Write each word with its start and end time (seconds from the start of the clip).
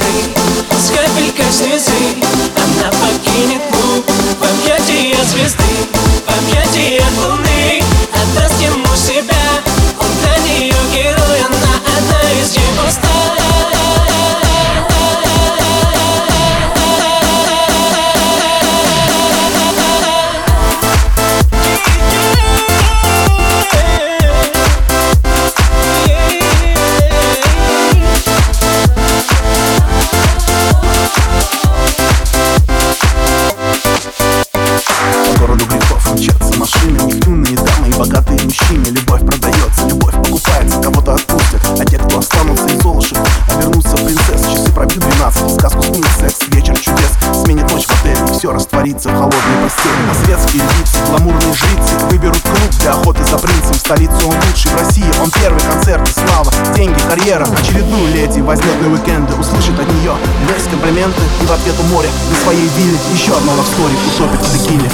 весны 0.00 0.34
С 0.78 0.90
капелькой 0.90 1.52
слезы. 1.52 1.90
Она 2.56 2.90
покинет 2.90 3.62
клуб 3.70 4.04
В 4.38 4.44
объятия 4.44 5.16
звезды 5.24 6.19
богатые 38.00 38.40
мужчины 38.42 38.86
Любовь 38.86 39.20
продается, 39.26 39.86
любовь 39.86 40.14
покупается 40.14 40.80
Кого-то 40.80 41.14
отпустят, 41.14 41.60
а 41.78 41.84
те, 41.84 41.98
кто 41.98 42.18
останутся 42.18 42.66
из 42.66 42.80
золушек 42.80 43.18
Обернутся 43.52 43.96
в 43.96 44.04
принцесс, 44.06 44.42
часы 44.50 44.72
пробьют 44.72 45.04
12 45.04 45.54
Сказку 45.54 45.82
сменит 45.82 46.08
секс, 46.18 46.38
вечер 46.48 46.78
чудес. 46.78 47.12
Сменит 47.44 47.70
ночь 47.70 47.84
в 47.84 47.90
отеле, 47.90 48.16
и 48.26 48.32
все 48.32 48.52
растворится 48.52 49.10
в 49.10 49.12
холодной 49.12 49.56
постели. 49.62 49.92
А 50.10 50.24
светские 50.24 50.62
лица, 50.62 50.98
гламурные 51.08 51.52
жрицы 51.52 52.06
Выберут 52.10 52.40
клуб 52.40 52.70
для 52.80 52.92
охоты 52.92 53.24
за 53.24 53.38
принцем. 53.38 53.74
В 53.74 53.78
столицу 53.78 54.28
он 54.28 54.34
лучший 54.48 54.70
в 54.70 54.80
России, 54.80 55.20
он 55.22 55.30
первый 55.30 55.60
концерт 55.60 56.08
и 56.08 56.12
слава 56.12 56.52
Деньги, 56.74 56.98
карьера, 57.00 57.46
очередную 57.58 58.14
леди 58.14 58.40
Возьмет 58.40 58.80
на 58.80 58.92
уикенды, 58.92 59.34
услышит 59.34 59.78
от 59.78 59.88
нее 59.92 60.14
Весь 60.48 60.64
комплименты 60.70 61.20
и 61.42 61.46
в 61.46 61.52
ответ 61.52 61.74
у 61.78 61.82
моря 61.94 62.08
На 62.30 62.36
своей 62.44 62.68
вилле 62.78 62.98
еще 63.12 63.36
одно 63.36 63.52
лавстори 63.52 63.94
утопит 64.08 64.40
в 64.40 64.52
текиле 64.52 64.88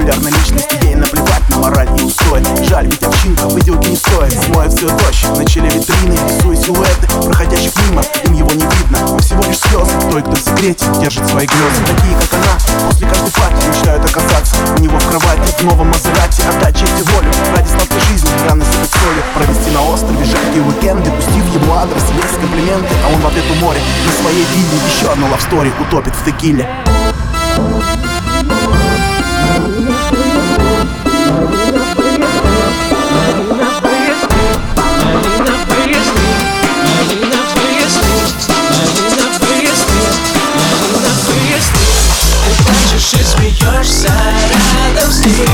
популярной 0.00 0.30
личности 0.30 0.78
Ей 0.82 0.94
наплевать 0.94 1.48
на 1.50 1.58
мораль 1.58 1.88
и 1.98 2.02
устой 2.02 2.42
Жаль, 2.68 2.86
ведь 2.86 3.02
овчинка 3.02 3.48
выделки 3.48 3.88
не 3.88 3.96
стоит. 3.96 4.32
Смоет 4.32 4.72
все 4.72 4.88
дождь, 4.88 5.26
на 5.36 5.44
челе 5.44 5.68
витрины 5.68 6.16
Рисуя 6.28 6.56
силуэты, 6.56 7.06
проходящих 7.24 7.72
мимо 7.86 8.02
Им 8.24 8.32
его 8.34 8.50
не 8.50 8.64
видно, 8.64 9.12
он 9.12 9.18
всего 9.18 9.42
лишь 9.44 9.58
слезы 9.58 9.92
Той, 10.10 10.22
кто 10.22 10.32
в 10.32 10.40
секрете 10.40 10.86
держит 11.00 11.26
свои 11.28 11.46
грезы. 11.46 11.84
Такие, 11.86 12.16
как 12.16 12.34
она, 12.34 12.88
после 12.88 13.08
каждой 13.08 13.30
пати 13.32 13.68
Мечтают 13.68 14.04
оказаться 14.04 14.56
у 14.76 14.80
него 14.80 14.98
в 14.98 15.08
кровати 15.08 15.52
В 15.58 15.64
новом 15.64 15.88
Мазерате, 15.88 16.42
отдать 16.48 16.76
честь 16.78 16.98
и 16.98 17.02
волю 17.12 17.30
Ради 17.54 17.68
сладкой 17.68 18.00
жизни, 18.08 18.30
рано 18.48 18.64
сыпать 18.64 18.90
солью. 18.90 19.22
Провести 19.34 19.70
на 19.70 19.82
острове 19.84 20.24
жаркие 20.24 20.62
уикенды 20.62 21.10
Пустив 21.10 21.54
его 21.54 21.74
адрес, 21.74 22.02
весь 22.14 22.38
комплименты 22.40 22.94
А 23.04 23.14
он 23.14 23.20
в 23.20 23.26
ответ 23.26 23.44
у 23.50 23.54
моря 23.64 23.80
на 24.06 24.12
своей 24.22 24.44
вилле 24.54 24.78
Еще 24.88 25.10
одну 25.10 25.28
лавстори 25.28 25.72
утопит 25.80 26.14
в 26.14 26.24
текиле 26.24 26.68
мечты 45.20 45.46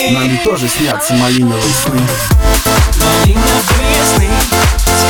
И 0.00 0.10
Нам 0.10 0.38
тоже 0.38 0.68
снятся 0.68 1.14
малиновые 1.14 1.62
сны. 1.62 2.00
Малиновые 3.04 4.04
сны 4.14 4.28
С 4.86 5.08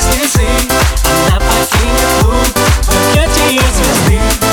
слезы 0.00 0.46
Она 1.28 1.40
покинет 1.40 2.10
клуб 2.20 2.58
В 2.82 3.12
звезды 3.76 4.49